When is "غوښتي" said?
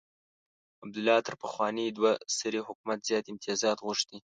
3.87-4.17